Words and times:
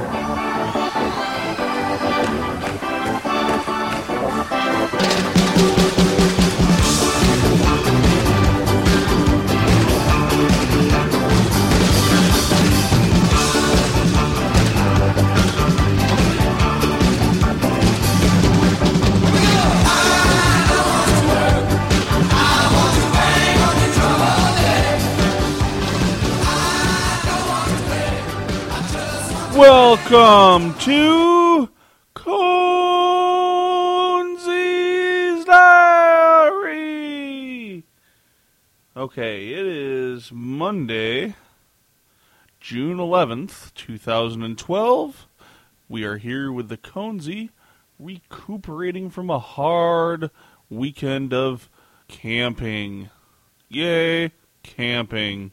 Welcome 0.00 0.49
to 30.80 31.68
Conzi's 32.14 32.34
Diary. 35.44 36.64
Okay, 38.96 39.52
it 39.52 39.66
is 39.66 40.32
Monday, 40.32 41.34
June 42.60 42.96
11th, 42.96 43.74
2012. 43.74 45.26
We 45.90 46.04
are 46.04 46.16
here 46.16 46.50
with 46.50 46.70
the 46.70 46.78
Conzi, 46.78 47.50
recuperating 47.98 49.10
from 49.10 49.28
a 49.28 49.38
hard 49.38 50.30
weekend 50.70 51.34
of 51.34 51.68
camping. 52.08 53.10
Yay, 53.68 54.32
camping 54.62 55.52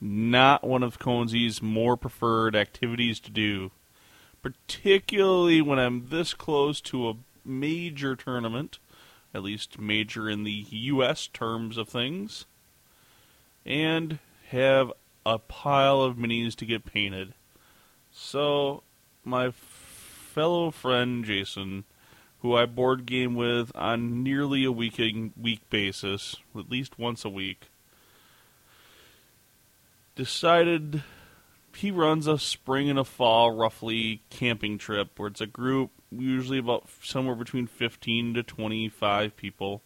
not 0.00 0.62
one 0.62 0.82
of 0.82 0.98
Conzi's 0.98 1.62
more 1.62 1.96
preferred 1.96 2.54
activities 2.54 3.18
to 3.20 3.30
do, 3.30 3.70
particularly 4.44 5.62
when 5.62 5.78
I'm 5.78 6.10
this 6.10 6.34
close 6.34 6.82
to 6.82 7.08
a 7.08 7.16
major 7.46 8.14
tournament, 8.14 8.78
at 9.32 9.42
least 9.42 9.78
major 9.78 10.28
in 10.28 10.44
the 10.44 10.66
U.S. 10.68 11.28
terms 11.28 11.78
of 11.78 11.88
things, 11.88 12.44
and 13.64 14.18
have 14.48 14.92
a 15.24 15.38
pile 15.38 16.02
of 16.02 16.16
minis 16.16 16.54
to 16.56 16.66
get 16.66 16.84
painted. 16.84 17.32
So, 18.12 18.82
my 19.24 19.50
fellow 19.50 20.70
friend 20.70 21.24
Jason, 21.24 21.84
who 22.42 22.54
I 22.54 22.66
board 22.66 23.06
game 23.06 23.34
with 23.34 23.72
on 23.74 24.22
nearly 24.22 24.64
a 24.64 24.70
week 24.70 25.00
week 25.40 25.70
basis, 25.70 26.36
at 26.54 26.70
least 26.70 26.98
once 26.98 27.24
a 27.24 27.30
week, 27.30 27.62
decided 30.14 31.02
he 31.76 31.90
runs 31.90 32.26
a 32.26 32.38
spring 32.38 32.88
and 32.90 32.98
a 32.98 33.04
fall 33.04 33.50
roughly 33.50 34.22
camping 34.30 34.78
trip 34.78 35.18
where 35.18 35.28
it's 35.28 35.40
a 35.40 35.46
group 35.46 35.90
usually 36.10 36.58
about 36.58 36.88
somewhere 37.02 37.34
between 37.34 37.66
15 37.66 38.34
to 38.34 38.42
25 38.42 39.36
people. 39.36 39.82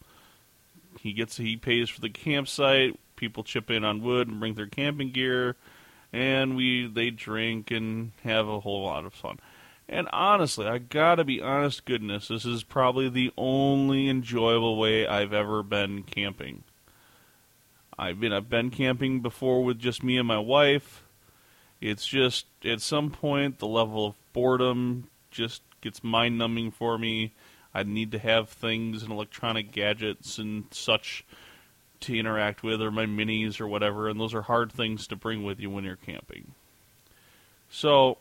He 1.00 1.12
gets 1.12 1.36
he 1.36 1.56
pays 1.56 1.88
for 1.88 2.00
the 2.00 2.10
campsite 2.10 2.98
people 3.16 3.42
chip 3.42 3.70
in 3.70 3.84
on 3.84 4.02
wood 4.02 4.28
and 4.28 4.38
bring 4.38 4.54
their 4.54 4.66
camping 4.66 5.10
gear 5.10 5.56
and 6.12 6.56
we 6.56 6.86
they 6.86 7.10
drink 7.10 7.70
and 7.70 8.12
have 8.22 8.48
a 8.48 8.60
whole 8.60 8.84
lot 8.84 9.04
of 9.04 9.12
fun. 9.12 9.38
And 9.88 10.08
honestly 10.12 10.66
i 10.66 10.78
gotta 10.78 11.24
be 11.24 11.40
honest 11.40 11.84
goodness 11.84 12.28
this 12.28 12.44
is 12.44 12.62
probably 12.64 13.08
the 13.08 13.32
only 13.36 14.08
enjoyable 14.08 14.76
way 14.78 15.06
i've 15.06 15.32
ever 15.32 15.62
been 15.62 16.02
camping. 16.02 16.64
I've 17.98 18.20
been 18.20 18.32
I've 18.32 18.48
been 18.48 18.70
camping 18.70 19.20
before 19.20 19.64
with 19.64 19.78
just 19.78 20.02
me 20.02 20.18
and 20.18 20.28
my 20.28 20.38
wife. 20.38 21.02
It's 21.80 22.06
just 22.06 22.46
at 22.64 22.80
some 22.80 23.10
point 23.10 23.58
the 23.58 23.66
level 23.66 24.06
of 24.06 24.14
boredom 24.32 25.08
just 25.30 25.62
gets 25.80 26.02
mind 26.02 26.38
numbing 26.38 26.70
for 26.70 26.98
me. 26.98 27.32
I 27.74 27.82
need 27.82 28.12
to 28.12 28.18
have 28.18 28.48
things 28.48 29.02
and 29.02 29.12
electronic 29.12 29.70
gadgets 29.70 30.38
and 30.38 30.64
such 30.70 31.24
to 32.00 32.16
interact 32.16 32.62
with, 32.62 32.80
or 32.80 32.90
my 32.90 33.06
minis 33.06 33.60
or 33.60 33.68
whatever, 33.68 34.08
and 34.08 34.20
those 34.20 34.34
are 34.34 34.42
hard 34.42 34.72
things 34.72 35.06
to 35.08 35.16
bring 35.16 35.44
with 35.44 35.60
you 35.60 35.70
when 35.70 35.84
you're 35.84 35.96
camping. 35.96 36.52
So, 37.70 38.18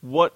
what 0.00 0.34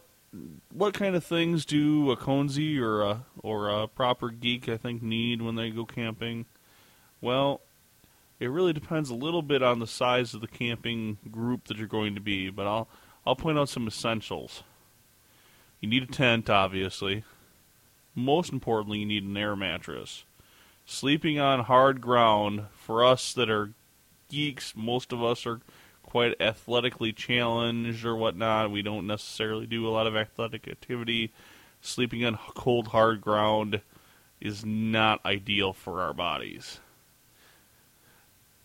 what 0.73 0.95
kind 0.95 1.15
of 1.15 1.25
things 1.25 1.67
do 1.67 2.11
a 2.11 2.17
conzi 2.17 2.81
or 2.81 3.03
a 3.03 3.25
or 3.43 3.69
a 3.69 3.87
proper 3.87 4.31
geek 4.31 4.69
I 4.69 4.77
think 4.77 5.03
need 5.03 5.43
when 5.43 5.57
they 5.57 5.71
go 5.71 5.85
camping? 5.85 6.47
Well, 7.21 7.61
it 8.43 8.51
really 8.51 8.73
depends 8.73 9.09
a 9.09 9.15
little 9.15 9.41
bit 9.41 9.63
on 9.63 9.79
the 9.79 9.87
size 9.87 10.35
of 10.35 10.41
the 10.41 10.49
camping 10.49 11.17
group 11.31 11.69
that 11.69 11.77
you're 11.77 11.87
going 11.87 12.17
to 12.17 12.21
be, 12.21 12.51
but 12.51 12.67
I'll 12.67 12.89
I'll 13.25 13.37
point 13.37 13.57
out 13.57 13.69
some 13.69 13.87
essentials. 13.87 14.65
You 15.81 15.89
need 15.89 16.03
a 16.03 16.07
tent, 16.07 16.51
obviously. 16.51 17.23
Most 18.17 18.53
importantly, 18.53 18.99
you 18.99 19.07
need 19.07 19.23
an 19.23 19.37
air 19.37 19.55
mattress. 19.55 20.25
Sleeping 20.85 21.39
on 21.39 21.61
hard 21.61 22.01
ground 22.01 22.65
for 22.73 23.05
us 23.05 23.33
that 23.35 23.49
are 23.49 23.71
geeks, 24.29 24.75
most 24.75 25.13
of 25.13 25.23
us 25.23 25.47
are 25.47 25.61
quite 26.03 26.35
athletically 26.41 27.13
challenged 27.13 28.05
or 28.05 28.17
whatnot. 28.17 28.73
We 28.73 28.83
don't 28.83 29.07
necessarily 29.07 29.67
do 29.67 29.87
a 29.87 29.91
lot 29.91 30.09
of 30.09 30.17
athletic 30.17 30.67
activity. 30.67 31.33
Sleeping 31.81 32.25
on 32.25 32.41
cold, 32.57 32.89
hard 32.89 33.21
ground 33.21 33.83
is 34.41 34.67
not 34.67 35.25
ideal 35.25 35.73
for 35.73 36.01
our 36.01 36.13
bodies. 36.13 36.81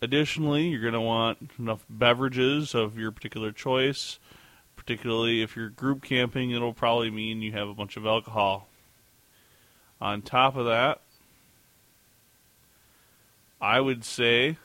Additionally, 0.00 0.68
you're 0.68 0.80
going 0.80 0.92
to 0.92 1.00
want 1.00 1.50
enough 1.58 1.84
beverages 1.90 2.74
of 2.74 2.96
your 2.96 3.10
particular 3.10 3.52
choice. 3.52 4.18
Particularly 4.76 5.42
if 5.42 5.56
you're 5.56 5.68
group 5.68 6.02
camping, 6.02 6.50
it'll 6.52 6.72
probably 6.72 7.10
mean 7.10 7.42
you 7.42 7.52
have 7.52 7.68
a 7.68 7.74
bunch 7.74 7.96
of 7.96 8.06
alcohol. 8.06 8.68
On 10.00 10.22
top 10.22 10.56
of 10.56 10.66
that, 10.66 11.00
I 13.60 13.80
would 13.80 14.04
say 14.04 14.56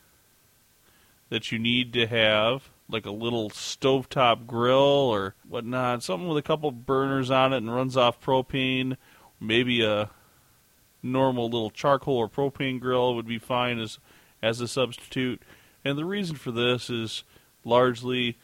that 1.29 1.51
you 1.51 1.57
need 1.57 1.93
to 1.93 2.05
have 2.05 2.69
like 2.87 3.07
a 3.07 3.11
little 3.11 3.49
stovetop 3.49 4.45
grill 4.45 4.77
or 4.77 5.33
whatnot, 5.49 6.03
something 6.03 6.27
with 6.27 6.37
a 6.37 6.43
couple 6.43 6.69
burners 6.71 7.31
on 7.31 7.53
it 7.53 7.57
and 7.57 7.73
runs 7.73 7.97
off 7.97 8.21
propane. 8.21 8.97
Maybe 9.39 9.83
a 9.83 10.11
normal 11.01 11.45
little 11.45 11.71
charcoal 11.71 12.17
or 12.17 12.29
propane 12.29 12.79
grill 12.79 13.15
would 13.15 13.27
be 13.27 13.39
fine 13.39 13.79
as 13.79 13.97
as 14.43 14.59
a 14.61 14.67
substitute. 14.67 15.41
And 15.83 15.97
the 15.97 16.05
reason 16.05 16.35
for 16.35 16.51
this 16.51 16.89
is 16.89 17.23
largely 17.63 18.37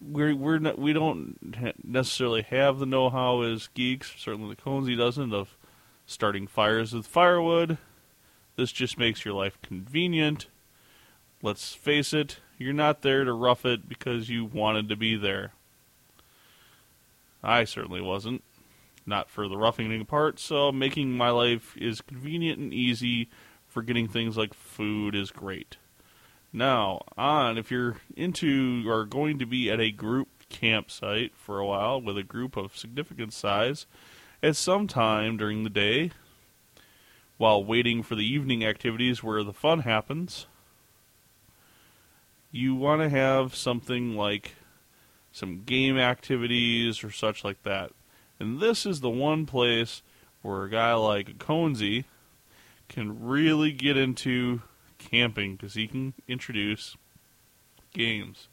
we're 0.00 0.34
we're 0.34 0.58
not, 0.58 0.78
we 0.78 0.92
don't 0.92 1.84
necessarily 1.84 2.42
have 2.42 2.78
the 2.78 2.86
know-how 2.86 3.42
as 3.42 3.68
geeks. 3.74 4.14
Certainly, 4.16 4.54
the 4.54 4.62
Conzi 4.62 4.96
doesn't 4.96 5.34
of 5.34 5.56
starting 6.06 6.46
fires 6.46 6.92
with 6.92 7.06
firewood. 7.06 7.78
This 8.56 8.72
just 8.72 8.98
makes 8.98 9.24
your 9.24 9.34
life 9.34 9.58
convenient. 9.62 10.46
Let's 11.42 11.74
face 11.74 12.12
it, 12.12 12.38
you're 12.56 12.72
not 12.72 13.02
there 13.02 13.24
to 13.24 13.32
rough 13.32 13.64
it 13.64 13.88
because 13.88 14.28
you 14.28 14.44
wanted 14.44 14.88
to 14.88 14.96
be 14.96 15.16
there. 15.16 15.52
I 17.42 17.64
certainly 17.64 18.00
wasn't. 18.00 18.42
Not 19.06 19.30
for 19.30 19.48
the 19.48 19.56
roughing 19.56 20.04
part, 20.04 20.38
so 20.38 20.70
making 20.70 21.12
my 21.12 21.30
life 21.30 21.74
is 21.78 22.02
convenient 22.02 22.58
and 22.58 22.74
easy 22.74 23.30
for 23.68 23.82
getting 23.82 24.08
things 24.08 24.36
like 24.36 24.54
food 24.54 25.14
is 25.14 25.30
great. 25.30 25.76
Now, 26.52 27.02
on 27.16 27.58
if 27.58 27.70
you're 27.70 27.98
into 28.16 28.84
or 28.88 29.04
going 29.04 29.38
to 29.38 29.46
be 29.46 29.70
at 29.70 29.80
a 29.80 29.90
group 29.90 30.28
campsite 30.48 31.32
for 31.36 31.58
a 31.58 31.66
while 31.66 32.00
with 32.00 32.16
a 32.16 32.22
group 32.22 32.56
of 32.56 32.76
significant 32.76 33.32
size 33.32 33.86
at 34.42 34.56
some 34.56 34.86
time 34.86 35.36
during 35.36 35.62
the 35.62 35.70
day 35.70 36.10
while 37.36 37.62
waiting 37.62 38.02
for 38.02 38.14
the 38.14 38.26
evening 38.26 38.64
activities 38.64 39.22
where 39.22 39.44
the 39.44 39.52
fun 39.52 39.80
happens, 39.80 40.46
you 42.50 42.74
want 42.74 43.00
to 43.02 43.08
have 43.08 43.54
something 43.54 44.16
like 44.16 44.54
some 45.30 45.62
game 45.64 45.96
activities 45.96 47.04
or 47.04 47.10
such 47.10 47.44
like 47.44 47.62
that. 47.62 47.92
And 48.40 48.60
this 48.60 48.86
is 48.86 49.00
the 49.00 49.10
one 49.10 49.46
place 49.46 50.02
where 50.42 50.64
a 50.64 50.70
guy 50.70 50.94
like 50.94 51.38
Conzi 51.38 52.04
can 52.88 53.24
really 53.24 53.72
get 53.72 53.96
into 53.96 54.62
camping 54.98 55.56
because 55.56 55.74
he 55.74 55.86
can 55.86 56.14
introduce 56.26 56.96
games. 57.92 58.48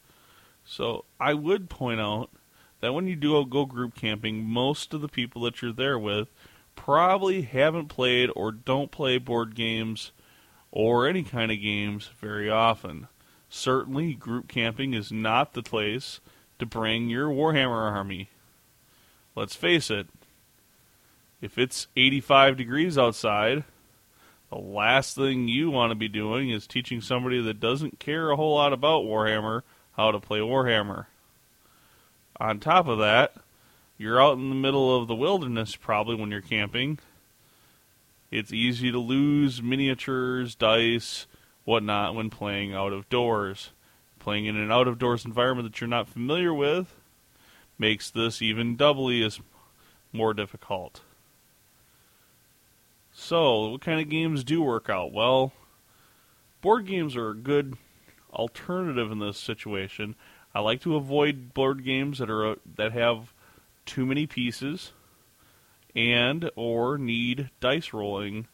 So 0.66 1.06
I 1.20 1.34
would 1.34 1.70
point 1.70 2.02
out 2.02 2.30
that 2.82 2.94
when 2.94 3.08
you 3.08 3.16
do 3.16 3.46
go 3.46 3.66
group 3.66 3.96
camping, 3.96 4.44
most 4.44 4.94
of 4.94 5.02
the 5.02 5.08
people 5.08 5.42
that 5.44 5.62
you're 5.62 5.74
there 5.74 6.00
with 6.00 6.30
probably 6.76 7.44
haven't 7.44 7.88
played 7.88 8.30
or 8.36 8.52
don't 8.52 8.92
play 8.92 9.18
board 9.18 9.56
games 9.56 10.12
or 10.72 11.08
any 11.08 11.24
kind 11.24 11.52
of 11.52 11.62
games 11.62 12.10
very 12.20 12.50
often. 12.50 13.08
Certainly, 13.50 14.16
group 14.16 14.48
camping 14.48 14.94
is 14.94 15.12
not 15.12 15.54
the 15.54 15.64
place 15.64 16.20
to 16.60 16.66
bring 16.66 17.10
your 17.10 17.30
Warhammer 17.30 17.92
army. 17.92 18.30
Let's 19.36 19.56
face 19.56 19.90
it, 19.90 20.08
if 21.42 21.58
it's 21.58 21.88
85 21.96 22.58
degrees 22.58 22.98
outside, 22.98 23.64
the 24.50 24.58
last 24.58 25.16
thing 25.16 25.48
you 25.48 25.72
want 25.72 25.92
to 25.92 25.96
be 25.96 26.08
doing 26.08 26.50
is 26.50 26.68
teaching 26.68 27.02
somebody 27.02 27.42
that 27.42 27.60
doesn't 27.60 28.00
care 28.00 28.30
a 28.30 28.36
whole 28.36 28.56
lot 28.56 28.74
about 28.74 29.04
Warhammer 29.04 29.62
how 29.94 30.12
to 30.12 30.20
play 30.20 30.40
Warhammer. 30.40 31.06
On 32.40 32.60
top 32.60 32.88
of 32.88 33.00
that, 33.00 33.34
you're 33.98 34.22
out 34.22 34.38
in 34.38 34.50
the 34.50 34.56
middle 34.56 34.96
of 34.96 35.08
the 35.08 35.16
wilderness 35.16 35.76
probably 35.76 36.16
when 36.16 36.32
you're 36.32 36.42
camping. 36.42 37.00
It's 38.30 38.52
easy 38.52 38.92
to 38.92 39.00
lose 39.00 39.62
miniatures, 39.62 40.56
dice, 40.56 41.28
whatnot 41.64 42.16
when 42.16 42.30
playing 42.30 42.74
out 42.74 42.92
of 42.92 43.10
doors. 43.10 43.72
Playing 44.20 44.46
in 44.46 44.58
an 44.58 44.72
out 44.72 44.88
of 44.88 45.00
doors 45.00 45.24
environment 45.24 45.72
that 45.72 45.80
you're 45.80 45.88
not 45.88 46.10
familiar 46.10 46.54
with 46.54 46.94
makes 47.78 48.10
this 48.10 48.42
even 48.42 48.76
doubly 48.76 49.24
as 49.24 49.40
more 50.12 50.34
difficult. 50.34 51.02
So, 53.18 53.70
what 53.70 53.82
kind 53.82 54.02
of 54.02 54.10
games 54.10 54.44
do 54.44 54.62
work 54.62 54.90
out? 54.90 55.14
Well, 55.14 55.54
board 56.62 56.86
games 56.86 57.16
are 57.16 57.30
a 57.30 57.36
good 57.36 57.78
alternative 58.34 59.10
in 59.10 59.20
this 59.20 59.38
situation. 59.38 60.16
I 60.54 60.60
like 60.60 60.82
to 60.82 60.98
avoid 60.98 61.54
board 61.54 61.86
games 61.86 62.20
that 62.20 62.30
are 62.30 62.46
uh, 62.46 62.56
that 62.76 62.92
have 62.92 63.34
too 63.86 64.06
many 64.06 64.28
pieces 64.28 64.92
and 65.96 66.52
or 66.58 66.98
need 66.98 67.50
dice 67.62 67.94
rolling 67.94 68.48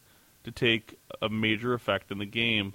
to 0.44 0.52
take 0.52 0.96
a 1.20 1.28
major 1.28 1.74
effect 1.74 2.12
in 2.12 2.18
the 2.18 2.24
game. 2.24 2.74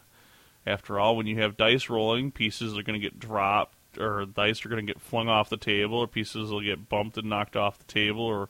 After 0.65 0.99
all, 0.99 1.15
when 1.15 1.25
you 1.25 1.39
have 1.39 1.55
dice 1.55 1.89
rolling, 1.89 2.31
pieces 2.31 2.77
are 2.77 2.83
going 2.83 2.99
to 2.99 3.09
get 3.09 3.17
dropped 3.17 3.97
or 3.97 4.25
dice 4.25 4.65
are 4.65 4.69
going 4.69 4.85
to 4.85 4.93
get 4.93 5.01
flung 5.01 5.29
off 5.29 5.49
the 5.49 5.55
table 5.55 5.99
or 5.99 6.07
pieces 6.07 6.51
will 6.51 6.61
get 6.61 6.89
bumped 6.89 7.17
and 7.17 7.29
knocked 7.29 7.55
off 7.55 7.77
the 7.79 7.85
table 7.85 8.23
or 8.23 8.49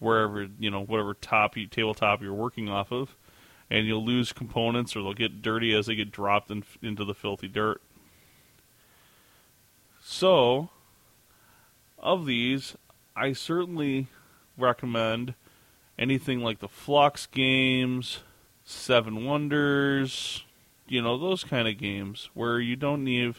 wherever, 0.00 0.48
you 0.58 0.70
know, 0.70 0.82
whatever 0.82 1.14
top 1.14 1.56
you, 1.56 1.66
tabletop 1.66 2.20
you're 2.20 2.34
working 2.34 2.68
off 2.68 2.90
of. 2.90 3.14
And 3.70 3.86
you'll 3.86 4.04
lose 4.04 4.32
components 4.32 4.96
or 4.96 5.02
they'll 5.02 5.14
get 5.14 5.42
dirty 5.42 5.72
as 5.76 5.86
they 5.86 5.94
get 5.94 6.10
dropped 6.10 6.50
in, 6.50 6.64
into 6.82 7.04
the 7.04 7.14
filthy 7.14 7.46
dirt. 7.46 7.80
So, 10.02 10.70
of 11.98 12.26
these, 12.26 12.74
I 13.14 13.32
certainly 13.32 14.08
recommend 14.58 15.34
anything 15.98 16.40
like 16.40 16.58
the 16.58 16.68
Fluxx 16.68 17.30
games, 17.30 18.20
Seven 18.64 19.24
Wonders, 19.24 20.44
you 20.88 21.00
know, 21.00 21.16
those 21.16 21.44
kind 21.44 21.68
of 21.68 21.78
games 21.78 22.30
where 22.34 22.58
you 22.58 22.74
don't 22.74 23.04
need 23.04 23.34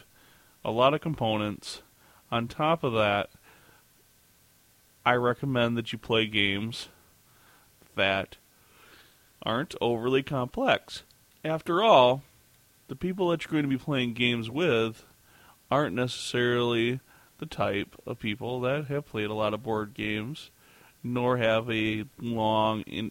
a 0.64 0.70
lot 0.70 0.94
of 0.94 1.00
components. 1.00 1.82
On 2.30 2.48
top 2.48 2.82
of 2.82 2.94
that, 2.94 3.28
I 5.04 5.14
recommend 5.14 5.76
that 5.76 5.92
you 5.92 5.98
play 5.98 6.26
games 6.26 6.88
that 7.96 8.36
aren't 9.42 9.74
overly 9.80 10.22
complex. 10.22 11.02
After 11.44 11.82
all, 11.82 12.22
the 12.88 12.96
people 12.96 13.28
that 13.28 13.44
you're 13.44 13.52
going 13.52 13.64
to 13.64 13.68
be 13.68 13.82
playing 13.82 14.14
games 14.14 14.48
with 14.48 15.04
aren't 15.70 15.96
necessarily 15.96 17.00
the 17.38 17.46
type 17.46 17.96
of 18.06 18.18
people 18.20 18.60
that 18.60 18.86
have 18.86 19.06
played 19.06 19.30
a 19.30 19.34
lot 19.34 19.54
of 19.54 19.62
board 19.62 19.94
games, 19.94 20.50
nor 21.02 21.38
have 21.38 21.68
a 21.68 22.04
long 22.20 22.82
in- 22.82 23.10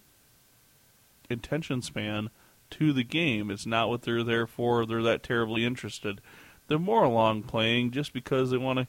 attention 1.30 1.82
span 1.82 2.30
to 2.70 2.94
the 2.94 3.04
game. 3.04 3.52
It's 3.52 3.66
not 3.66 3.90
what 3.90 4.04
they're 4.04 4.24
there 4.24 4.48
for. 4.48 4.86
They're 4.86 5.04
that 5.04 5.24
terribly 5.24 5.66
interested. 5.66 6.22
They're 6.68 6.80
more 6.80 7.04
along 7.04 7.44
playing 7.44 7.92
just 7.92 8.14
because 8.14 8.52
they 8.52 8.58
want 8.58 8.80
to 8.80 8.88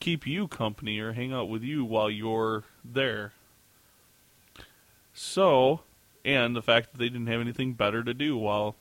keep 0.00 0.26
you 0.26 0.48
company 0.48 0.98
or 0.98 1.12
hang 1.12 1.32
out 1.32 1.48
with 1.48 1.62
you 1.62 1.84
while 1.84 2.10
you're 2.10 2.64
there. 2.84 3.32
So, 5.12 5.80
and 6.24 6.54
the 6.54 6.62
fact 6.62 6.92
that 6.92 6.98
they 6.98 7.08
didn't 7.08 7.28
have 7.28 7.40
anything 7.40 7.72
better 7.72 8.04
to 8.04 8.14
do 8.14 8.36
while 8.36 8.74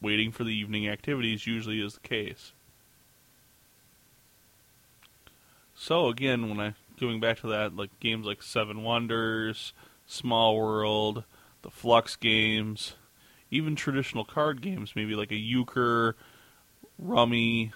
waiting 0.00 0.32
for 0.32 0.44
the 0.44 0.54
evening 0.54 0.88
activities 0.88 1.46
usually 1.46 1.80
is 1.80 1.94
the 1.94 2.00
case. 2.00 2.52
So 5.74 6.08
again, 6.08 6.48
when 6.48 6.60
I 6.60 6.74
going 6.98 7.20
back 7.20 7.40
to 7.40 7.48
that, 7.48 7.76
like 7.76 7.98
games 8.00 8.26
like 8.26 8.42
Seven 8.42 8.82
Wonders, 8.82 9.72
Small 10.06 10.56
World, 10.56 11.24
the 11.62 11.70
Fluxx 11.70 12.18
games, 12.18 12.94
even 13.50 13.76
traditional 13.76 14.24
card 14.24 14.62
games, 14.62 14.92
maybe 14.96 15.14
like 15.14 15.30
a 15.30 15.36
euchre, 15.36 16.16
rummy, 16.98 17.72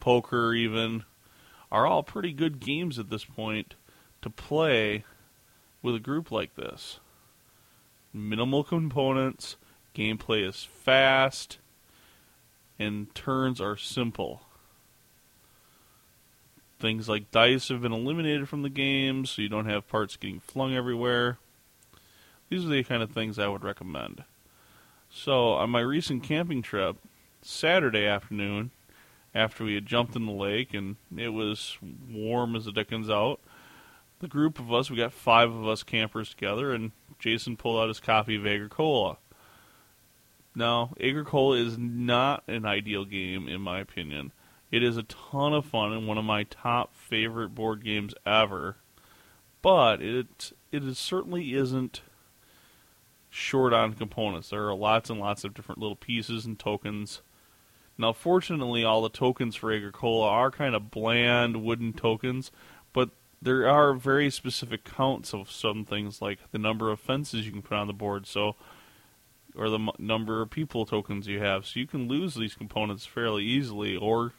poker, 0.00 0.52
even, 0.52 1.04
are 1.70 1.86
all 1.86 2.02
pretty 2.02 2.32
good 2.32 2.60
games 2.60 2.98
at 2.98 3.10
this 3.10 3.24
point 3.24 3.74
to 4.22 4.30
play 4.30 5.04
with 5.82 5.94
a 5.94 6.00
group 6.00 6.30
like 6.30 6.54
this. 6.54 7.00
Minimal 8.12 8.64
components, 8.64 9.56
gameplay 9.94 10.48
is 10.48 10.64
fast, 10.64 11.58
and 12.78 13.14
turns 13.14 13.60
are 13.60 13.76
simple. 13.76 14.42
Things 16.78 17.08
like 17.08 17.30
dice 17.30 17.68
have 17.68 17.82
been 17.82 17.92
eliminated 17.92 18.48
from 18.48 18.62
the 18.62 18.70
game, 18.70 19.26
so 19.26 19.42
you 19.42 19.48
don't 19.48 19.66
have 19.66 19.88
parts 19.88 20.16
getting 20.16 20.40
flung 20.40 20.74
everywhere. 20.74 21.38
These 22.48 22.64
are 22.64 22.68
the 22.68 22.84
kind 22.84 23.02
of 23.02 23.10
things 23.10 23.38
I 23.38 23.48
would 23.48 23.64
recommend. 23.64 24.24
So, 25.10 25.52
on 25.52 25.70
my 25.70 25.80
recent 25.80 26.22
camping 26.22 26.62
trip, 26.62 26.96
Saturday 27.42 28.06
afternoon, 28.06 28.70
after 29.34 29.64
we 29.64 29.74
had 29.74 29.86
jumped 29.86 30.16
in 30.16 30.26
the 30.26 30.32
lake 30.32 30.74
and 30.74 30.96
it 31.16 31.28
was 31.28 31.78
warm 32.10 32.56
as 32.56 32.64
the 32.64 32.72
dickens 32.72 33.10
out, 33.10 33.40
the 34.20 34.28
group 34.28 34.58
of 34.58 34.72
us, 34.72 34.90
we 34.90 34.96
got 34.96 35.12
five 35.12 35.50
of 35.52 35.66
us 35.66 35.82
campers 35.82 36.30
together, 36.30 36.72
and 36.72 36.90
Jason 37.18 37.56
pulled 37.56 37.80
out 37.80 37.88
his 37.88 38.00
copy 38.00 38.36
of 38.36 38.46
Agricola. 38.46 39.18
Now, 40.54 40.92
Agricola 41.00 41.56
is 41.56 41.78
not 41.78 42.42
an 42.48 42.66
ideal 42.66 43.04
game, 43.04 43.48
in 43.48 43.60
my 43.60 43.78
opinion. 43.78 44.32
It 44.70 44.82
is 44.82 44.96
a 44.96 45.04
ton 45.04 45.54
of 45.54 45.64
fun 45.64 45.92
and 45.92 46.06
one 46.06 46.18
of 46.18 46.24
my 46.24 46.42
top 46.42 46.94
favorite 46.94 47.54
board 47.54 47.84
games 47.84 48.12
ever. 48.26 48.76
But 49.62 50.02
it 50.02 50.52
it 50.70 50.84
is, 50.84 50.98
certainly 50.98 51.54
isn't 51.54 52.02
short 53.30 53.72
on 53.72 53.94
components. 53.94 54.50
There 54.50 54.68
are 54.68 54.74
lots 54.74 55.10
and 55.10 55.20
lots 55.20 55.44
of 55.44 55.54
different 55.54 55.80
little 55.80 55.96
pieces 55.96 56.44
and 56.44 56.58
tokens. 56.58 57.22
Now, 57.98 58.12
fortunately, 58.12 58.84
all 58.84 59.02
the 59.02 59.08
tokens 59.08 59.56
for 59.56 59.72
Agricola 59.72 60.28
are 60.28 60.50
kind 60.50 60.74
of 60.74 60.90
bland 60.90 61.62
wooden 61.64 61.92
tokens, 61.92 62.52
but 62.92 63.10
there 63.42 63.68
are 63.68 63.92
very 63.94 64.30
specific 64.30 64.84
counts 64.84 65.34
of 65.34 65.50
some 65.50 65.84
things, 65.84 66.22
like 66.22 66.38
the 66.52 66.58
number 66.58 66.90
of 66.90 67.00
fences 67.00 67.44
you 67.44 67.52
can 67.52 67.62
put 67.62 67.76
on 67.76 67.88
the 67.88 67.92
board. 67.92 68.26
So 68.26 68.54
or 69.58 69.68
the 69.68 69.78
m- 69.78 69.90
number 69.98 70.40
of 70.40 70.50
people 70.50 70.86
tokens 70.86 71.26
you 71.26 71.40
have. 71.40 71.66
So 71.66 71.80
you 71.80 71.86
can 71.86 72.08
lose 72.08 72.34
these 72.34 72.54
components 72.54 73.04
fairly 73.04 73.44
easily, 73.44 73.96
or 73.96 74.32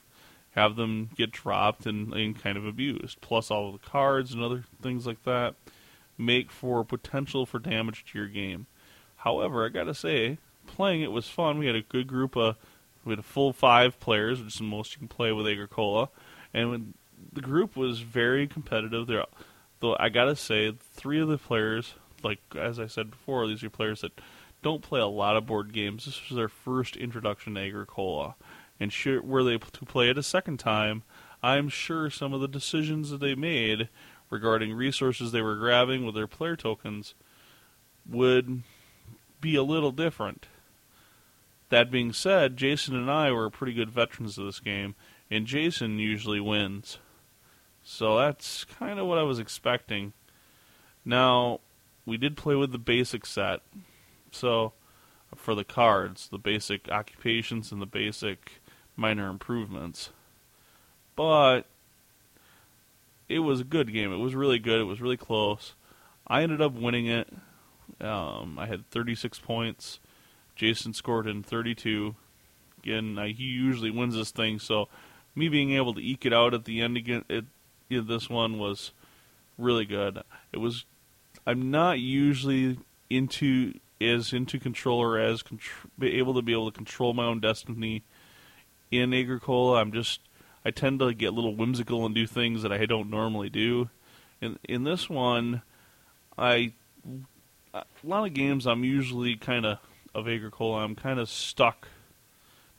have 0.51 0.75
them 0.77 1.09
get 1.15 1.31
dropped 1.31 1.85
and, 1.85 2.13
and 2.13 2.41
kind 2.41 2.57
of 2.57 2.65
abused. 2.65 3.21
Plus, 3.21 3.51
all 3.51 3.67
of 3.67 3.81
the 3.81 3.89
cards 3.89 4.33
and 4.33 4.41
other 4.41 4.63
things 4.81 5.05
like 5.05 5.23
that 5.23 5.55
make 6.17 6.51
for 6.51 6.83
potential 6.83 7.45
for 7.45 7.59
damage 7.59 8.05
to 8.05 8.17
your 8.17 8.27
game. 8.27 8.65
However, 9.17 9.65
I 9.65 9.69
gotta 9.69 9.93
say, 9.93 10.37
playing 10.67 11.01
it 11.01 11.11
was 11.11 11.29
fun. 11.29 11.59
We 11.59 11.67
had 11.67 11.75
a 11.75 11.81
good 11.81 12.07
group 12.07 12.35
of, 12.35 12.55
we 13.09 13.13
had 13.13 13.19
a 13.19 13.23
full 13.23 13.51
five 13.51 13.99
players, 13.99 14.39
which 14.39 14.53
is 14.53 14.59
the 14.59 14.63
most 14.63 14.93
you 14.93 14.99
can 14.99 15.07
play 15.07 15.31
with 15.31 15.47
Agricola, 15.47 16.09
and 16.53 16.93
the 17.33 17.41
group 17.41 17.75
was 17.75 17.99
very 18.01 18.47
competitive. 18.47 19.07
There, 19.07 19.25
though 19.79 19.97
I 19.99 20.09
gotta 20.09 20.35
say, 20.35 20.73
three 20.93 21.19
of 21.19 21.27
the 21.27 21.37
players, 21.37 21.95
like 22.23 22.39
as 22.55 22.79
I 22.79 22.87
said 22.87 23.11
before, 23.11 23.47
these 23.47 23.63
are 23.63 23.69
players 23.69 24.01
that 24.01 24.19
don't 24.61 24.81
play 24.81 24.99
a 24.99 25.07
lot 25.07 25.35
of 25.35 25.45
board 25.45 25.73
games. 25.73 26.05
This 26.05 26.29
was 26.29 26.35
their 26.37 26.49
first 26.49 26.95
introduction 26.95 27.55
to 27.55 27.61
Agricola, 27.61 28.35
and 28.79 28.93
sure, 28.93 29.21
were 29.21 29.43
they 29.43 29.57
to 29.57 29.85
play 29.85 30.09
it 30.09 30.17
a 30.17 30.23
second 30.23 30.57
time, 30.57 31.03
I'm 31.41 31.69
sure 31.69 32.09
some 32.09 32.33
of 32.33 32.41
the 32.41 32.47
decisions 32.47 33.09
that 33.09 33.19
they 33.19 33.35
made 33.35 33.89
regarding 34.29 34.73
resources 34.73 35.31
they 35.31 35.41
were 35.41 35.55
grabbing 35.55 36.05
with 36.05 36.15
their 36.15 36.27
player 36.27 36.55
tokens 36.55 37.15
would 38.07 38.63
be 39.41 39.55
a 39.55 39.63
little 39.63 39.91
different. 39.91 40.47
That 41.69 41.91
being 41.91 42.13
said, 42.13 42.57
Jason 42.57 42.95
and 42.95 43.09
I 43.09 43.31
were 43.31 43.49
pretty 43.49 43.73
good 43.73 43.91
veterans 43.91 44.37
of 44.37 44.45
this 44.45 44.59
game, 44.59 44.95
and 45.29 45.45
Jason 45.45 45.99
usually 45.99 46.39
wins. 46.39 46.97
So 47.83 48.17
that's 48.17 48.65
kind 48.65 48.99
of 48.99 49.05
what 49.05 49.17
I 49.17 49.23
was 49.23 49.39
expecting. 49.39 50.13
Now, 51.05 51.59
we 52.05 52.17
did 52.17 52.37
play 52.37 52.55
with 52.55 52.71
the 52.71 52.77
basic 52.77 53.25
set. 53.25 53.61
So, 54.31 54.73
for 55.35 55.55
the 55.55 55.63
cards, 55.63 56.27
the 56.29 56.37
basic 56.37 56.89
occupations 56.89 57.71
and 57.71 57.81
the 57.81 57.85
basic 57.85 58.61
minor 58.95 59.29
improvements. 59.29 60.09
But 61.15 61.61
it 63.27 63.39
was 63.39 63.61
a 63.61 63.65
good 63.65 63.93
game. 63.93 64.11
It 64.11 64.17
was 64.17 64.35
really 64.35 64.59
good. 64.59 64.81
It 64.81 64.85
was 64.85 65.01
really 65.01 65.17
close. 65.17 65.73
I 66.27 66.43
ended 66.43 66.61
up 66.61 66.73
winning 66.73 67.07
it. 67.07 67.31
Um, 68.01 68.57
I 68.59 68.65
had 68.65 68.89
36 68.89 69.39
points. 69.39 69.99
Jason 70.59 70.93
scored 70.93 71.25
in 71.25 71.41
32. 71.41 72.15
Again, 72.83 73.17
I, 73.17 73.29
he 73.29 73.45
usually 73.45 73.91
wins 73.91 74.13
this 74.13 74.31
thing, 74.31 74.59
so 74.59 74.89
me 75.33 75.47
being 75.47 75.71
able 75.71 75.93
to 75.93 76.01
eke 76.01 76.25
it 76.25 76.33
out 76.33 76.53
at 76.53 76.65
the 76.65 76.81
end 76.81 76.97
again, 76.97 77.23
it, 77.29 77.45
it, 77.89 78.07
this 78.09 78.29
one 78.29 78.59
was 78.59 78.91
really 79.57 79.85
good. 79.85 80.21
It 80.51 80.57
was. 80.57 80.83
I'm 81.47 81.71
not 81.71 81.99
usually 81.99 82.77
into 83.09 83.73
as 84.01 84.33
into 84.33 84.59
controller 84.59 85.17
as 85.17 85.41
contr- 85.41 85.87
able 86.01 86.33
to 86.33 86.41
be 86.41 86.51
able 86.51 86.69
to 86.69 86.75
control 86.75 87.13
my 87.13 87.23
own 87.23 87.39
destiny 87.39 88.03
in 88.91 89.13
Agricola. 89.13 89.79
I'm 89.79 89.93
just 89.93 90.19
I 90.65 90.71
tend 90.71 90.99
to 90.99 91.13
get 91.13 91.27
a 91.27 91.35
little 91.35 91.55
whimsical 91.55 92.05
and 92.05 92.13
do 92.13 92.27
things 92.27 92.63
that 92.63 92.71
I 92.73 92.85
don't 92.85 93.09
normally 93.09 93.49
do. 93.49 93.89
In 94.41 94.59
in 94.65 94.83
this 94.83 95.09
one, 95.09 95.61
I 96.37 96.73
a 97.73 97.85
lot 98.03 98.27
of 98.27 98.33
games 98.33 98.67
I'm 98.67 98.83
usually 98.83 99.37
kind 99.37 99.65
of 99.65 99.79
of 100.13 100.27
Agricola. 100.27 100.83
I'm 100.83 100.95
kind 100.95 101.19
of 101.19 101.29
stuck 101.29 101.87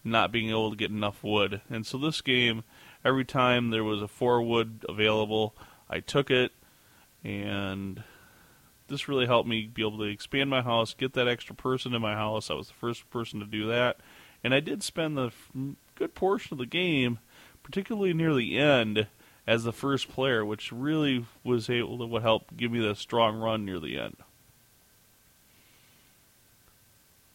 not 0.03 0.33
being 0.33 0.51
able 0.51 0.71
to 0.71 0.77
get 0.77 0.91
enough 0.91 1.23
wood, 1.23 1.61
and 1.69 1.87
so 1.87 1.99
this 1.99 2.21
game, 2.21 2.65
every 3.05 3.25
time 3.25 3.71
there 3.71 3.85
was 3.85 4.01
a 4.01 4.09
four 4.09 4.41
wood 4.43 4.85
available, 4.89 5.55
I 5.89 6.01
took 6.01 6.31
it, 6.31 6.53
and 7.23 8.03
this 8.89 9.09
really 9.09 9.27
helped 9.27 9.49
me 9.49 9.67
be 9.67 9.83
able 9.83 9.99
to 9.99 10.05
expand 10.05 10.49
my 10.51 10.63
house, 10.63 10.95
get 10.95 11.13
that 11.13 11.29
extra 11.29 11.55
person 11.55 11.95
in 11.95 12.01
my 12.01 12.15
house. 12.15 12.51
I 12.51 12.55
was 12.55 12.69
the 12.69 12.75
first 12.75 13.09
person 13.11 13.41
to 13.41 13.47
do 13.47 13.67
that, 13.69 13.99
and 14.43 14.55
I 14.55 14.61
did 14.61 14.83
spend 14.83 15.17
the 15.19 15.33
good 15.95 16.15
portion 16.15 16.55
of 16.55 16.59
the 16.59 16.67
game, 16.67 17.19
particularly 17.63 18.15
near 18.15 18.35
the 18.35 18.59
end, 18.59 19.07
as 19.47 19.65
the 19.65 19.73
first 19.73 20.09
player, 20.09 20.45
which 20.45 20.73
really 20.73 21.27
was 21.45 21.69
able 21.69 21.99
to 21.99 22.21
help 22.21 22.57
give 22.57 22.73
me 22.73 22.81
the 22.81 22.95
strong 22.95 23.37
run 23.39 23.65
near 23.65 23.79
the 23.79 23.99
end. 23.99 24.17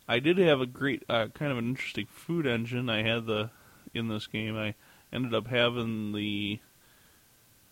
I 0.07 0.19
did 0.19 0.37
have 0.37 0.61
a 0.61 0.65
great, 0.65 1.03
uh, 1.09 1.27
kind 1.33 1.51
of 1.51 1.57
an 1.57 1.67
interesting 1.67 2.05
food 2.05 2.45
engine. 2.45 2.89
I 2.89 3.03
had 3.03 3.25
the 3.25 3.49
in 3.93 4.07
this 4.07 4.27
game. 4.27 4.57
I 4.57 4.75
ended 5.11 5.33
up 5.33 5.47
having 5.47 6.11
the, 6.11 6.59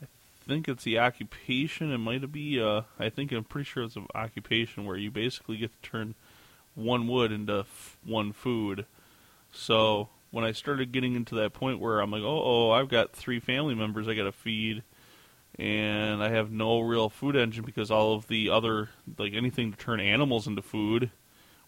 I 0.02 0.08
think 0.48 0.68
it's 0.68 0.84
the 0.84 1.00
occupation. 1.00 1.92
It 1.92 2.00
might 2.00 2.32
be. 2.32 2.62
Uh, 2.62 2.82
I 2.98 3.10
think 3.10 3.32
I'm 3.32 3.44
pretty 3.44 3.66
sure 3.66 3.84
it's 3.84 3.96
an 3.96 4.08
occupation 4.16 4.86
where 4.86 4.98
you 4.98 5.12
basically 5.12 5.58
get 5.58 5.72
to 5.82 5.90
turn 5.90 6.16
one 6.76 7.08
wood 7.08 7.32
into 7.32 7.60
f- 7.60 7.98
one 8.04 8.32
food. 8.32 8.86
So 9.52 10.10
when 10.32 10.44
I 10.44 10.52
started 10.52 10.92
getting 10.92 11.16
into 11.16 11.36
that 11.36 11.54
point 11.54 11.80
where 11.80 12.00
I'm 12.00 12.10
like, 12.10 12.24
oh, 12.24 12.42
oh, 12.44 12.72
I've 12.72 12.90
got 12.90 13.14
three 13.14 13.40
family 13.40 13.76
members 13.76 14.08
I 14.08 14.16
got 14.16 14.24
to 14.24 14.32
feed, 14.32 14.82
and 15.60 16.24
I 16.24 16.30
have 16.30 16.52
no 16.52 16.80
real 16.80 17.10
food 17.10 17.36
engine 17.36 17.64
because 17.64 17.92
all 17.92 18.16
of 18.16 18.28
the 18.28 18.50
other, 18.50 18.90
like 19.20 19.34
anything 19.34 19.72
to 19.72 19.78
turn 19.78 20.00
animals 20.00 20.48
into 20.48 20.64
food, 20.64 21.12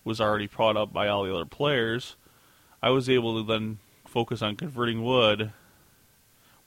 was 0.05 0.21
already 0.21 0.47
brought 0.47 0.77
up 0.77 0.93
by 0.93 1.09
all 1.09 1.23
the 1.25 1.35
other 1.35 1.45
players. 1.45 2.15
I 2.81 2.91
was 2.91 3.09
able 3.09 3.41
to 3.41 3.45
then 3.45 3.79
focus 4.07 4.41
on 4.41 4.55
converting 4.55 5.03
wood, 5.03 5.51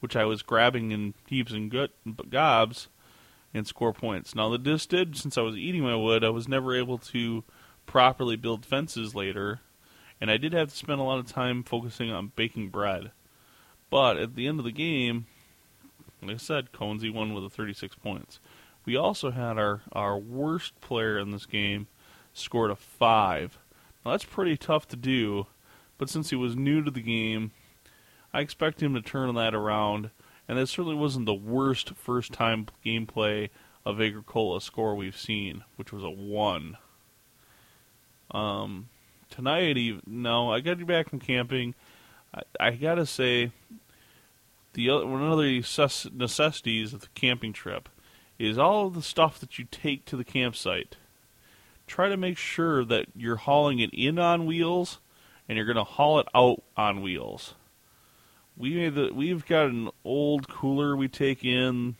which 0.00 0.16
I 0.16 0.24
was 0.24 0.42
grabbing 0.42 0.90
in 0.90 1.14
heaps 1.26 1.52
and 1.52 1.72
gobs, 2.28 2.88
and 3.54 3.66
score 3.66 3.94
points. 3.94 4.34
Now 4.34 4.50
the 4.50 4.58
this 4.58 4.84
did, 4.84 5.16
since 5.16 5.38
I 5.38 5.42
was 5.42 5.56
eating 5.56 5.82
my 5.82 5.96
wood, 5.96 6.24
I 6.24 6.28
was 6.28 6.48
never 6.48 6.76
able 6.76 6.98
to 6.98 7.44
properly 7.86 8.36
build 8.36 8.66
fences 8.66 9.14
later, 9.14 9.60
and 10.20 10.30
I 10.30 10.36
did 10.36 10.52
have 10.52 10.70
to 10.70 10.76
spend 10.76 11.00
a 11.00 11.04
lot 11.04 11.20
of 11.20 11.26
time 11.26 11.62
focusing 11.62 12.10
on 12.10 12.32
baking 12.36 12.68
bread. 12.68 13.12
But 13.88 14.18
at 14.18 14.34
the 14.34 14.46
end 14.46 14.58
of 14.58 14.66
the 14.66 14.72
game, 14.72 15.26
like 16.20 16.34
I 16.34 16.38
said, 16.38 16.72
Conzi 16.72 17.12
won 17.12 17.32
with 17.32 17.44
a 17.44 17.50
36 17.50 17.94
points. 17.96 18.40
We 18.84 18.96
also 18.96 19.30
had 19.30 19.58
our, 19.58 19.82
our 19.92 20.18
worst 20.18 20.78
player 20.80 21.18
in 21.18 21.30
this 21.30 21.46
game 21.46 21.86
scored 22.32 22.70
a 22.70 22.76
5. 22.76 23.58
Now 24.04 24.12
that's 24.12 24.24
pretty 24.24 24.56
tough 24.56 24.88
to 24.88 24.96
do, 24.96 25.46
but 25.96 26.08
since 26.08 26.30
he 26.30 26.36
was 26.36 26.56
new 26.56 26.82
to 26.82 26.90
the 26.90 27.00
game, 27.00 27.52
I 28.32 28.40
expect 28.40 28.82
him 28.82 28.94
to 28.94 29.02
turn 29.02 29.34
that 29.34 29.54
around, 29.54 30.10
and 30.46 30.58
that 30.58 30.68
certainly 30.68 30.96
wasn't 30.96 31.26
the 31.26 31.34
worst 31.34 31.90
first 31.90 32.32
time 32.32 32.66
gameplay 32.84 33.50
of 33.84 34.00
Agricola 34.00 34.60
score 34.60 34.94
we've 34.94 35.18
seen, 35.18 35.64
which 35.76 35.92
was 35.92 36.04
a 36.04 36.10
1. 36.10 36.76
Um, 38.30 38.88
tonight, 39.30 39.76
even, 39.76 40.02
no, 40.06 40.52
I 40.52 40.60
got 40.60 40.78
you 40.78 40.86
back 40.86 41.08
from 41.08 41.20
camping. 41.20 41.74
I, 42.34 42.42
I 42.60 42.70
gotta 42.72 43.06
say, 43.06 43.52
the 44.74 44.90
other, 44.90 45.06
one 45.06 45.22
of 45.22 45.38
the 45.38 45.64
necessities 46.14 46.92
of 46.92 47.00
the 47.00 47.08
camping 47.14 47.52
trip 47.52 47.88
is 48.38 48.58
all 48.58 48.86
of 48.86 48.94
the 48.94 49.02
stuff 49.02 49.40
that 49.40 49.58
you 49.58 49.66
take 49.70 50.04
to 50.04 50.16
the 50.16 50.24
campsite. 50.24 50.96
Try 51.88 52.08
to 52.08 52.16
make 52.16 52.38
sure 52.38 52.84
that 52.84 53.06
you're 53.16 53.36
hauling 53.36 53.80
it 53.80 53.90
in 53.92 54.18
on 54.18 54.46
wheels 54.46 54.98
and 55.48 55.56
you're 55.56 55.66
going 55.66 55.76
to 55.76 55.84
haul 55.84 56.20
it 56.20 56.28
out 56.34 56.62
on 56.76 57.02
wheels. 57.02 57.54
We 58.56 58.74
made 58.74 58.94
the, 58.94 59.10
we've 59.12 59.46
got 59.46 59.66
an 59.66 59.90
old 60.04 60.48
cooler 60.48 60.96
we 60.96 61.08
take 61.08 61.44
in, 61.44 61.96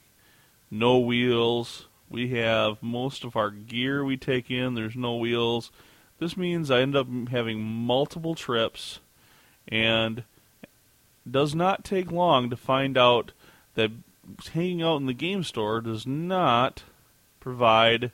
no 0.70 0.98
wheels. 0.98 1.86
We 2.10 2.30
have 2.30 2.82
most 2.82 3.24
of 3.24 3.36
our 3.36 3.50
gear 3.50 4.04
we 4.04 4.16
take 4.16 4.50
in, 4.50 4.74
there's 4.74 4.96
no 4.96 5.16
wheels. 5.16 5.70
This 6.18 6.36
means 6.36 6.70
I 6.70 6.80
end 6.80 6.96
up 6.96 7.06
having 7.30 7.62
multiple 7.62 8.34
trips 8.34 9.00
and 9.68 10.24
does 11.30 11.54
not 11.54 11.84
take 11.84 12.10
long 12.10 12.50
to 12.50 12.56
find 12.56 12.98
out 12.98 13.32
that 13.74 13.92
hanging 14.52 14.82
out 14.82 14.96
in 14.96 15.06
the 15.06 15.12
game 15.12 15.44
store 15.44 15.80
does 15.80 16.06
not 16.06 16.82
provide 17.40 18.10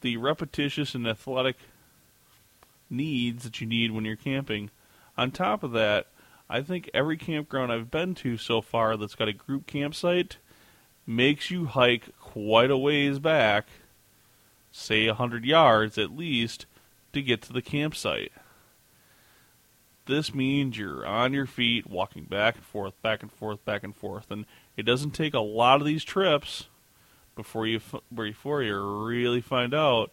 the 0.00 0.16
repetitious 0.16 0.94
and 0.94 1.06
athletic 1.06 1.56
needs 2.88 3.44
that 3.44 3.60
you 3.60 3.66
need 3.66 3.92
when 3.92 4.04
you're 4.04 4.16
camping. 4.16 4.70
On 5.16 5.30
top 5.30 5.62
of 5.62 5.72
that, 5.72 6.06
I 6.48 6.62
think 6.62 6.90
every 6.92 7.16
campground 7.16 7.72
I've 7.72 7.90
been 7.90 8.14
to 8.16 8.36
so 8.36 8.60
far 8.60 8.96
that's 8.96 9.14
got 9.14 9.28
a 9.28 9.32
group 9.32 9.66
campsite 9.66 10.38
makes 11.06 11.50
you 11.50 11.66
hike 11.66 12.16
quite 12.18 12.70
a 12.70 12.76
ways 12.76 13.18
back, 13.18 13.66
say 14.72 15.06
a 15.06 15.14
hundred 15.14 15.44
yards 15.44 15.98
at 15.98 16.16
least, 16.16 16.66
to 17.12 17.22
get 17.22 17.42
to 17.42 17.52
the 17.52 17.62
campsite. 17.62 18.32
This 20.06 20.34
means 20.34 20.76
you're 20.76 21.06
on 21.06 21.32
your 21.32 21.46
feet, 21.46 21.88
walking 21.88 22.24
back 22.24 22.56
and 22.56 22.64
forth, 22.64 23.00
back 23.00 23.22
and 23.22 23.30
forth, 23.30 23.64
back 23.64 23.84
and 23.84 23.94
forth, 23.94 24.30
and 24.30 24.44
it 24.76 24.82
doesn't 24.82 25.12
take 25.12 25.34
a 25.34 25.40
lot 25.40 25.80
of 25.80 25.86
these 25.86 26.02
trips 26.02 26.66
before 27.40 27.66
you 27.66 27.80
before 28.12 28.62
you 28.62 28.78
really 29.06 29.40
find 29.40 29.74
out 29.74 30.10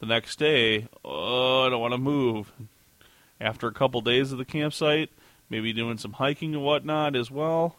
the 0.00 0.06
next 0.06 0.38
day. 0.38 0.88
Oh, 1.04 1.66
I 1.66 1.70
don't 1.70 1.80
want 1.80 1.94
to 1.94 1.98
move. 1.98 2.52
After 3.40 3.66
a 3.66 3.72
couple 3.72 4.00
days 4.00 4.32
of 4.32 4.38
the 4.38 4.44
campsite, 4.44 5.10
maybe 5.50 5.72
doing 5.72 5.98
some 5.98 6.14
hiking 6.14 6.54
and 6.54 6.62
whatnot 6.62 7.16
as 7.16 7.30
well, 7.30 7.76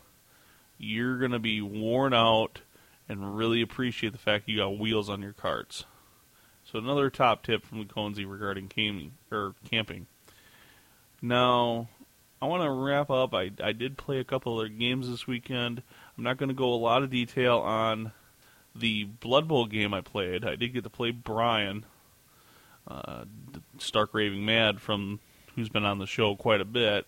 you're 0.77 1.17
gonna 1.17 1.39
be 1.39 1.61
worn 1.61 2.13
out 2.13 2.61
and 3.09 3.37
really 3.37 3.61
appreciate 3.61 4.11
the 4.11 4.19
fact 4.19 4.49
you 4.49 4.57
got 4.57 4.77
wheels 4.77 5.09
on 5.09 5.21
your 5.21 5.33
carts. 5.33 5.85
So 6.63 6.79
another 6.79 7.09
top 7.09 7.43
tip 7.43 7.65
from 7.65 7.79
the 7.79 7.85
Conzi 7.85 8.29
regarding 8.29 8.67
camping 8.67 9.13
or 9.31 9.55
camping. 9.69 10.07
Now, 11.21 11.87
I 12.41 12.45
want 12.45 12.63
to 12.63 12.69
wrap 12.69 13.09
up. 13.09 13.33
I 13.33 13.51
I 13.63 13.71
did 13.71 13.97
play 13.97 14.19
a 14.19 14.23
couple 14.23 14.61
of 14.61 14.77
games 14.77 15.09
this 15.09 15.25
weekend. 15.25 15.81
I'm 16.17 16.23
not 16.23 16.37
going 16.37 16.49
to 16.49 16.55
go 16.55 16.73
a 16.73 16.75
lot 16.75 17.03
of 17.03 17.09
detail 17.09 17.59
on 17.59 18.11
the 18.75 19.05
Blood 19.05 19.47
Bowl 19.47 19.65
game 19.65 19.93
I 19.93 20.01
played. 20.01 20.45
I 20.45 20.55
did 20.55 20.73
get 20.73 20.83
to 20.83 20.89
play 20.89 21.11
Brian, 21.11 21.85
uh, 22.87 23.25
Stark 23.79 24.13
Raving 24.13 24.45
Mad 24.45 24.79
from 24.79 25.19
who's 25.55 25.69
been 25.69 25.85
on 25.85 25.99
the 25.99 26.05
show 26.05 26.35
quite 26.35 26.61
a 26.61 26.65
bit, 26.65 27.07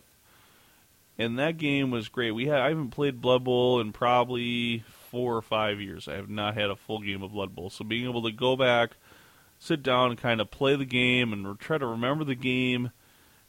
and 1.17 1.37
that 1.37 1.57
game 1.57 1.91
was 1.91 2.09
great. 2.09 2.31
We 2.31 2.47
had 2.47 2.59
I 2.59 2.69
haven't 2.69 2.91
played 2.91 3.21
Blood 3.21 3.43
Bowl 3.43 3.79
in 3.79 3.91
probably 3.91 4.83
four 5.11 5.35
or 5.35 5.41
five 5.41 5.79
years. 5.79 6.07
I 6.07 6.15
have 6.15 6.29
not 6.29 6.55
had 6.55 6.69
a 6.69 6.75
full 6.75 6.99
game 6.99 7.21
of 7.23 7.31
Blood 7.31 7.55
Bowl, 7.55 7.69
so 7.69 7.83
being 7.83 8.05
able 8.05 8.23
to 8.23 8.31
go 8.31 8.55
back, 8.55 8.91
sit 9.59 9.83
down, 9.83 10.11
and 10.11 10.19
kind 10.19 10.41
of 10.41 10.51
play 10.51 10.75
the 10.75 10.85
game 10.85 11.33
and 11.33 11.59
try 11.59 11.77
to 11.77 11.85
remember 11.85 12.23
the 12.23 12.35
game 12.35 12.91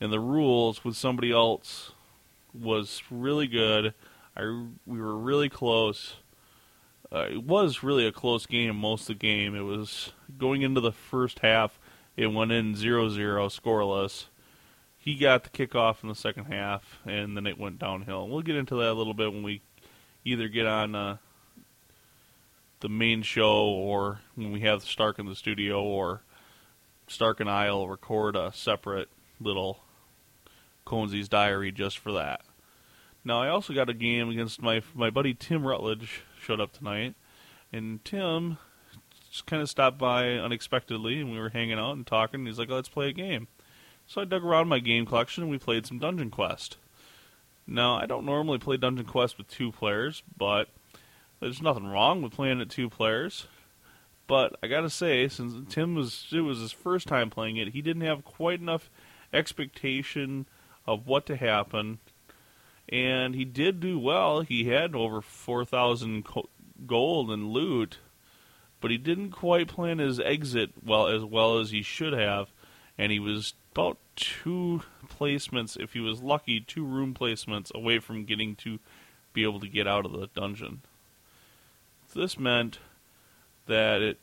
and 0.00 0.12
the 0.12 0.20
rules 0.20 0.84
with 0.84 0.96
somebody 0.96 1.30
else 1.30 1.92
was 2.58 3.02
really 3.10 3.46
good. 3.46 3.94
I 4.36 4.42
we 4.86 5.00
were 5.00 5.16
really 5.16 5.48
close. 5.48 6.16
Uh, 7.12 7.26
it 7.30 7.42
was 7.42 7.82
really 7.82 8.06
a 8.06 8.12
close 8.12 8.46
game 8.46 8.76
most 8.76 9.02
of 9.02 9.18
the 9.18 9.26
game. 9.26 9.54
It 9.56 9.62
was 9.62 10.12
going 10.38 10.62
into 10.62 10.80
the 10.80 10.92
first 10.92 11.40
half. 11.40 11.78
It 12.16 12.28
went 12.28 12.52
in 12.52 12.74
0-0 12.74 13.16
scoreless. 13.16 14.26
He 14.96 15.16
got 15.16 15.44
the 15.44 15.50
kickoff 15.50 16.02
in 16.02 16.08
the 16.08 16.14
second 16.14 16.44
half, 16.44 17.00
and 17.06 17.36
then 17.36 17.46
it 17.46 17.58
went 17.58 17.78
downhill. 17.78 18.28
We'll 18.28 18.42
get 18.42 18.56
into 18.56 18.76
that 18.76 18.90
a 18.90 18.92
little 18.92 19.14
bit 19.14 19.32
when 19.32 19.42
we 19.42 19.62
either 20.24 20.46
get 20.48 20.66
on 20.66 20.94
uh, 20.94 21.16
the 22.80 22.88
main 22.88 23.22
show 23.22 23.64
or 23.64 24.20
when 24.34 24.52
we 24.52 24.60
have 24.60 24.82
Stark 24.82 25.18
in 25.18 25.26
the 25.26 25.34
studio, 25.34 25.82
or 25.82 26.22
Stark 27.08 27.40
and 27.40 27.50
I'll 27.50 27.88
record 27.88 28.36
a 28.36 28.52
separate 28.54 29.08
little 29.40 29.80
Conzi's 30.86 31.28
diary 31.28 31.72
just 31.72 31.98
for 31.98 32.12
that. 32.12 32.42
Now 33.24 33.42
I 33.42 33.48
also 33.48 33.72
got 33.72 33.90
a 33.90 33.94
game 33.94 34.30
against 34.30 34.62
my 34.62 34.82
my 34.94 35.10
buddy 35.10 35.34
Tim 35.34 35.66
Rutledge 35.66 36.22
showed 36.40 36.60
up 36.60 36.72
tonight, 36.72 37.14
and 37.72 38.04
Tim 38.04 38.58
just 39.30 39.46
kind 39.46 39.62
of 39.62 39.70
stopped 39.70 39.98
by 39.98 40.30
unexpectedly, 40.32 41.20
and 41.20 41.30
we 41.30 41.38
were 41.38 41.50
hanging 41.50 41.78
out 41.78 41.96
and 41.96 42.06
talking. 42.06 42.40
And 42.40 42.48
he's 42.48 42.58
like, 42.58 42.70
oh, 42.70 42.74
"Let's 42.74 42.88
play 42.88 43.08
a 43.08 43.12
game." 43.12 43.48
So 44.06 44.20
I 44.20 44.24
dug 44.24 44.44
around 44.44 44.68
my 44.68 44.80
game 44.80 45.06
collection, 45.06 45.44
and 45.44 45.50
we 45.50 45.58
played 45.58 45.86
some 45.86 45.98
Dungeon 45.98 46.30
Quest. 46.30 46.76
Now 47.66 47.94
I 47.94 48.06
don't 48.06 48.26
normally 48.26 48.58
play 48.58 48.76
Dungeon 48.76 49.06
Quest 49.06 49.38
with 49.38 49.48
two 49.48 49.70
players, 49.70 50.22
but 50.36 50.68
there's 51.38 51.62
nothing 51.62 51.86
wrong 51.86 52.20
with 52.22 52.32
playing 52.32 52.60
it 52.60 52.70
two 52.70 52.90
players. 52.90 53.46
But 54.26 54.56
I 54.62 54.66
gotta 54.66 54.90
say, 54.90 55.28
since 55.28 55.72
Tim 55.72 55.94
was 55.94 56.26
it 56.32 56.40
was 56.40 56.58
his 56.60 56.72
first 56.72 57.06
time 57.08 57.30
playing 57.30 57.56
it, 57.56 57.68
he 57.68 57.82
didn't 57.82 58.02
have 58.02 58.24
quite 58.24 58.60
enough 58.60 58.90
expectation 59.32 60.46
of 60.86 61.06
what 61.06 61.26
to 61.26 61.36
happen 61.36 61.98
and 62.90 63.34
he 63.34 63.44
did 63.44 63.80
do 63.80 63.98
well. 63.98 64.40
He 64.40 64.64
had 64.64 64.94
over 64.94 65.22
4,000 65.22 66.26
gold 66.86 67.30
and 67.30 67.50
loot, 67.50 67.98
but 68.80 68.90
he 68.90 68.98
didn't 68.98 69.30
quite 69.30 69.68
plan 69.68 69.98
his 69.98 70.18
exit 70.20 70.70
well 70.84 71.06
as 71.06 71.24
well 71.24 71.58
as 71.58 71.70
he 71.70 71.82
should 71.82 72.12
have, 72.12 72.50
and 72.98 73.12
he 73.12 73.18
was 73.18 73.54
about 73.72 73.98
two 74.16 74.82
placements, 75.08 75.80
if 75.80 75.92
he 75.92 76.00
was 76.00 76.20
lucky, 76.20 76.60
two 76.60 76.84
room 76.84 77.14
placements 77.14 77.72
away 77.74 77.98
from 78.00 78.24
getting 78.24 78.56
to 78.56 78.78
be 79.32 79.44
able 79.44 79.60
to 79.60 79.68
get 79.68 79.86
out 79.86 80.04
of 80.04 80.12
the 80.12 80.28
dungeon. 80.34 80.82
This 82.14 82.38
meant 82.38 82.80
that 83.66 84.02
it 84.02 84.18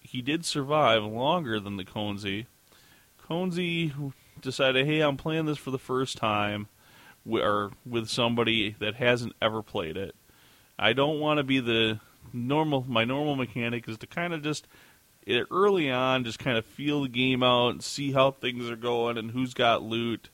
he 0.00 0.22
did 0.22 0.44
survive 0.44 1.02
longer 1.02 1.60
than 1.60 1.76
the 1.76 1.84
Conzi. 1.84 2.46
Conzi 3.28 4.12
decided, 4.40 4.86
hey, 4.86 5.00
I'm 5.00 5.18
playing 5.18 5.44
this 5.44 5.58
for 5.58 5.70
the 5.70 5.78
first 5.78 6.16
time, 6.16 6.68
or 7.26 7.72
with 7.84 8.08
somebody 8.08 8.76
that 8.78 8.96
hasn't 8.96 9.34
ever 9.40 9.62
played 9.62 9.96
it. 9.96 10.14
I 10.78 10.92
don't 10.92 11.20
want 11.20 11.38
to 11.38 11.44
be 11.44 11.60
the 11.60 12.00
normal. 12.32 12.84
My 12.88 13.04
normal 13.04 13.36
mechanic 13.36 13.88
is 13.88 13.98
to 13.98 14.06
kind 14.06 14.32
of 14.32 14.42
just 14.42 14.66
eh, 15.26 15.42
early 15.50 15.90
on, 15.90 16.24
just 16.24 16.38
kind 16.38 16.56
of 16.56 16.64
feel 16.64 17.02
the 17.02 17.08
game 17.08 17.42
out 17.42 17.70
and 17.70 17.82
see 17.82 18.12
how 18.12 18.30
things 18.30 18.70
are 18.70 18.76
going 18.76 19.18
and 19.18 19.30
who's 19.30 19.54
got 19.54 19.82
loot, 19.82 20.30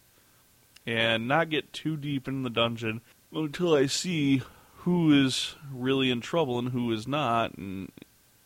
and 0.86 1.26
not 1.26 1.50
get 1.50 1.72
too 1.72 1.96
deep 1.96 2.28
in 2.28 2.42
the 2.42 2.50
dungeon 2.50 3.00
until 3.32 3.74
I 3.74 3.86
see 3.86 4.42
who 4.78 5.24
is 5.24 5.54
really 5.72 6.10
in 6.10 6.20
trouble 6.20 6.58
and 6.58 6.70
who 6.70 6.92
is 6.92 7.08
not, 7.08 7.54
and 7.54 7.90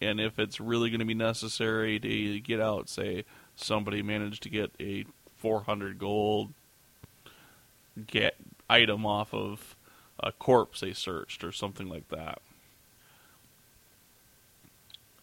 and 0.00 0.20
if 0.20 0.38
it's 0.38 0.60
really 0.60 0.90
going 0.90 1.00
to 1.00 1.06
be 1.06 1.14
necessary 1.14 1.98
to 1.98 2.40
get 2.40 2.60
out. 2.60 2.88
Say 2.88 3.24
somebody 3.56 4.02
managed 4.02 4.44
to 4.44 4.50
get 4.50 4.70
a 4.78 5.04
400 5.36 5.98
gold 5.98 6.52
get 8.06 8.36
item 8.68 9.04
off 9.06 9.32
of 9.32 9.76
a 10.20 10.32
corpse 10.32 10.80
they 10.80 10.92
searched 10.92 11.44
or 11.44 11.52
something 11.52 11.88
like 11.88 12.08
that. 12.08 12.40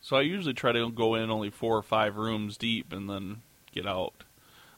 So 0.02 0.18
I 0.18 0.22
usually 0.22 0.54
try 0.54 0.72
to 0.72 0.92
go 0.92 1.16
in 1.16 1.32
only 1.32 1.50
four 1.50 1.76
or 1.76 1.82
five 1.82 2.16
rooms 2.16 2.58
deep 2.58 2.94
and 2.94 3.10
then 3.10 3.42
get 3.74 3.88
out. 3.88 4.14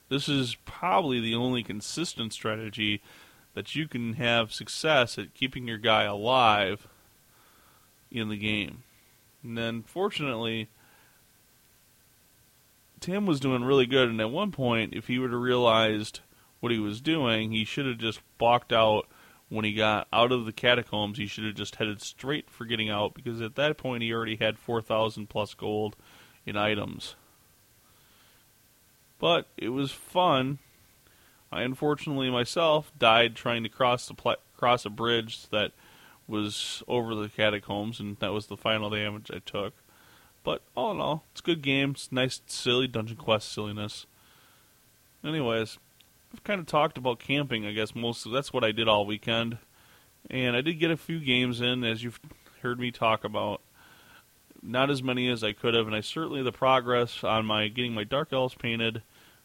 This 0.09 0.29
is 0.29 0.55
probably 0.65 1.19
the 1.19 1.35
only 1.35 1.63
consistent 1.63 2.31
strategy 2.31 3.01
that 3.53 3.75
you 3.75 3.87
can 3.87 4.13
have 4.13 4.53
success 4.53 5.17
at 5.17 5.33
keeping 5.33 5.67
your 5.67 5.77
guy 5.77 6.03
alive 6.03 6.87
in 8.09 8.29
the 8.29 8.37
game. 8.37 8.83
And 9.43 9.57
then, 9.57 9.83
fortunately, 9.83 10.69
Tim 12.99 13.25
was 13.25 13.39
doing 13.39 13.63
really 13.63 13.85
good, 13.85 14.09
and 14.09 14.21
at 14.21 14.31
one 14.31 14.51
point, 14.51 14.93
if 14.93 15.07
he 15.07 15.19
would 15.19 15.31
have 15.31 15.41
realized 15.41 16.21
what 16.59 16.71
he 16.71 16.79
was 16.79 17.01
doing, 17.01 17.51
he 17.51 17.65
should 17.65 17.85
have 17.85 17.97
just 17.97 18.21
balked 18.37 18.73
out 18.73 19.07
when 19.49 19.63
he 19.63 19.73
got 19.73 20.07
out 20.11 20.31
of 20.31 20.45
the 20.45 20.51
catacombs, 20.51 21.17
he 21.17 21.27
should 21.27 21.45
have 21.45 21.55
just 21.55 21.75
headed 21.75 22.01
straight 22.01 22.49
for 22.49 22.65
getting 22.65 22.89
out 22.89 23.13
because 23.13 23.41
at 23.41 23.55
that 23.55 23.77
point 23.77 24.03
he 24.03 24.13
already 24.13 24.35
had 24.35 24.59
4,000 24.59 25.27
plus 25.27 25.53
gold 25.53 25.95
in 26.45 26.57
items. 26.57 27.15
But 29.19 29.47
it 29.55 29.69
was 29.69 29.91
fun. 29.91 30.59
I 31.51 31.61
unfortunately 31.61 32.29
myself 32.29 32.91
died 32.97 33.35
trying 33.35 33.63
to 33.63 33.69
cross 33.69 34.07
the 34.07 34.13
pl- 34.13 34.35
cross 34.57 34.85
a 34.85 34.89
bridge 34.89 35.47
that 35.49 35.71
was 36.27 36.83
over 36.87 37.15
the 37.15 37.29
catacombs, 37.29 38.01
and 38.01 38.17
that 38.19 38.33
was 38.33 38.47
the 38.47 38.57
final 38.57 38.89
damage 38.89 39.31
I 39.33 39.39
took. 39.39 39.73
But 40.43 40.61
all 40.75 40.91
in 40.91 40.99
all, 40.99 41.23
it's 41.31 41.39
a 41.39 41.43
good 41.43 41.61
game. 41.61 41.91
It's 41.91 42.11
nice, 42.11 42.41
silly 42.47 42.87
Dungeon 42.87 43.17
Quest 43.17 43.51
silliness. 43.51 44.05
Anyways, 45.23 45.77
I've 46.37 46.43
kind 46.43 46.59
of 46.59 46.67
talked 46.67 46.99
about 46.99 47.17
camping, 47.17 47.65
I 47.65 47.71
guess, 47.71 47.95
mostly. 47.95 48.31
That's 48.31 48.53
what 48.53 48.63
I 48.63 48.71
did 48.71 48.87
all 48.87 49.07
weekend. 49.07 49.57
And 50.29 50.55
I 50.55 50.61
did 50.61 50.75
get 50.75 50.91
a 50.91 50.97
few 50.97 51.19
games 51.19 51.61
in, 51.61 51.83
as 51.83 52.03
you've 52.03 52.19
heard 52.61 52.79
me 52.79 52.91
talk 52.91 53.23
about. 53.23 53.59
Not 54.61 54.91
as 54.91 55.01
many 55.01 55.29
as 55.29 55.43
I 55.43 55.53
could 55.53 55.73
have, 55.73 55.87
and 55.87 55.95
I 55.95 56.01
certainly 56.01 56.43
the 56.43 56.51
progress 56.51 57.23
on 57.23 57.47
my 57.47 57.69
getting 57.69 57.93
my 57.93 58.03
Dark 58.03 58.31
Elves 58.31 58.53
painted 58.53 59.01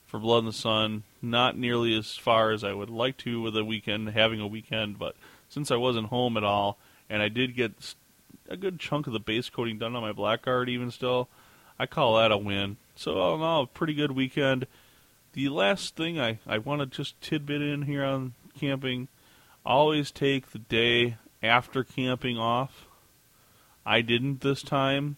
for 0.07 0.21
Blood 0.21 0.41
in 0.41 0.45
the 0.45 0.53
Sun, 0.53 1.05
not 1.23 1.57
nearly 1.57 1.97
as 1.97 2.19
far 2.19 2.51
as 2.51 2.63
I 2.63 2.75
would 2.75 2.91
like 2.91 3.17
to 3.19 3.41
with 3.41 3.57
a 3.57 3.65
weekend, 3.65 4.11
having 4.11 4.41
a 4.41 4.47
weekend, 4.47 4.99
but 4.99 5.17
since 5.49 5.71
I 5.71 5.77
wasn't 5.77 6.09
home 6.09 6.37
at 6.37 6.45
all, 6.45 6.77
and 7.09 7.23
I 7.23 7.29
did 7.29 7.57
get 7.57 7.95
a 8.51 8.57
good 8.59 8.79
chunk 8.79 9.07
of 9.07 9.15
the 9.15 9.21
base 9.21 9.49
coating 9.49 9.79
done 9.79 9.97
on 9.97 10.03
my 10.03 10.13
Blackguard 10.13 10.69
even 10.69 10.91
still, 10.91 11.31
I 11.79 11.87
call 11.87 12.17
that 12.17 12.33
a 12.33 12.37
win. 12.37 12.77
So 12.97 13.17
all 13.19 13.37
in 13.37 13.41
all, 13.41 13.63
a 13.63 13.67
pretty 13.67 13.95
good 13.95 14.13
weekend. 14.13 14.67
The 15.33 15.49
last 15.49 15.97
thing 15.97 16.21
I, 16.21 16.39
I 16.47 16.59
want 16.59 16.81
to 16.81 16.87
just 16.87 17.21
tidbit 17.23 17.63
in 17.63 17.83
here 17.83 18.05
on 18.05 18.35
camping 18.59 19.09
always 19.65 20.11
take 20.11 20.51
the 20.51 20.59
day 20.59 21.17
after 21.43 21.83
camping 21.83 22.37
off. 22.37 22.87
I 23.85 24.03
didn't 24.03 24.43
this 24.43 24.63
time, 24.63 25.17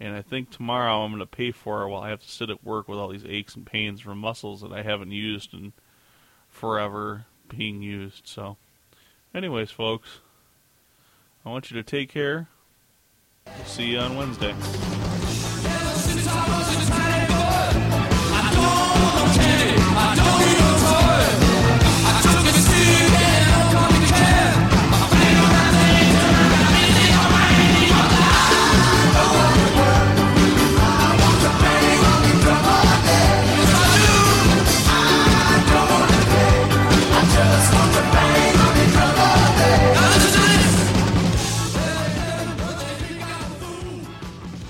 and 0.00 0.16
I 0.16 0.22
think 0.22 0.50
tomorrow 0.50 1.02
I'm 1.02 1.12
going 1.12 1.20
to 1.20 1.26
pay 1.26 1.52
for 1.52 1.82
it 1.82 1.88
while 1.88 2.02
I 2.02 2.10
have 2.10 2.20
to 2.20 2.28
sit 2.28 2.50
at 2.50 2.64
work 2.64 2.88
with 2.88 2.98
all 2.98 3.08
these 3.08 3.24
aches 3.24 3.54
and 3.54 3.64
pains 3.64 4.00
from 4.00 4.18
muscles 4.18 4.62
that 4.62 4.72
I 4.72 4.82
haven't 4.82 5.12
used 5.12 5.54
in 5.54 5.72
forever 6.48 7.26
being 7.48 7.82
used. 7.82 8.26
So, 8.26 8.56
anyways, 9.34 9.70
folks, 9.70 10.18
I 11.46 11.50
want 11.50 11.70
you 11.70 11.76
to 11.76 11.84
take 11.84 12.10
care. 12.10 12.48
see 13.64 13.92
you 13.92 13.98
on 13.98 14.16
Wednesday. 14.16 14.54